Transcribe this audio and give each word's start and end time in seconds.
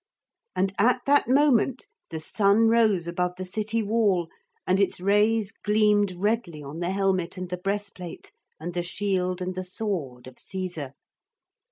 And 0.55 0.73
at 0.79 1.01
that 1.05 1.27
moment 1.29 1.85
the 2.09 2.19
sun 2.19 2.67
rose 2.69 3.07
above 3.07 3.35
the 3.35 3.45
city 3.45 3.83
wall, 3.83 4.29
and 4.65 4.79
its 4.79 4.99
rays 4.99 5.51
gleamed 5.51 6.13
redly 6.13 6.63
on 6.63 6.79
the 6.79 6.89
helmet 6.89 7.37
and 7.37 7.49
the 7.49 7.57
breastplate 7.59 8.31
and 8.59 8.73
the 8.73 8.81
shield 8.81 9.43
and 9.43 9.53
the 9.53 9.63
sword 9.63 10.25
of 10.25 10.39
Caesar. 10.39 10.93